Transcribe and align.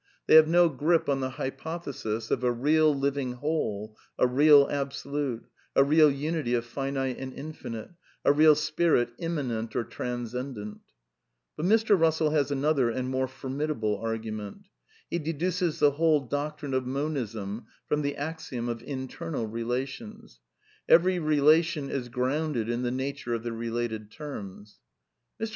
They 0.25 0.33
have 0.33 0.47
no 0.47 0.67
grip 0.67 1.07
on 1.07 1.19
the 1.19 1.29
hy 1.29 1.51
pothesis 1.51 2.31
of 2.31 2.43
a 2.43 2.51
real, 2.51 2.91
living 2.91 3.33
whole, 3.33 3.95
a 4.17 4.25
real 4.25 4.67
Absolute, 4.67 5.45
a 5.75 5.83
real 5.83 6.09
unity 6.09 6.55
of 6.55 6.65
finite 6.65 7.19
and 7.19 7.31
infinite, 7.31 7.91
a 8.25 8.33
real 8.33 8.55
Spirit 8.55 9.13
immanent 9.19 9.75
or 9.75 9.83
transcendent. 9.83 10.79
But 11.55 11.67
Mr. 11.67 11.95
Russell 11.99 12.31
has 12.31 12.49
another 12.49 12.89
and 12.89 13.09
more 13.09 13.27
formidable 13.27 13.99
argu 14.03 14.33
ment. 14.33 14.69
He 15.07 15.19
deduces 15.19 15.77
the 15.77 15.91
whole 15.91 16.21
doctrine 16.21 16.73
of 16.73 16.87
Monism 16.87 17.67
from 17.87 18.01
the 18.01 18.17
axiom 18.17 18.69
of 18.69 18.81
internal 18.81 19.45
relations:" 19.45 20.39
Every 20.97 21.19
relation 21.19 21.91
is 21.91 22.09
grounded 22.09 22.69
in 22.69 22.81
the 22.81 22.89
nature 22.89 23.35
of 23.35 23.43
the 23.43 23.53
related 23.53 24.09
terms." 24.09 24.79
Mr. 25.39 25.49